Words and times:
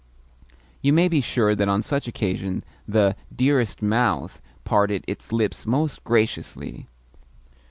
You 0.81 0.93
may 0.93 1.07
be 1.07 1.21
sure 1.21 1.53
that 1.53 1.69
on 1.69 1.83
such 1.83 2.07
occasions 2.07 2.63
the 2.87 3.15
"dearest 3.35 3.83
mouth" 3.83 4.41
parted 4.63 5.03
its 5.07 5.31
lips 5.31 5.67
most 5.67 6.03
graciously! 6.03 6.87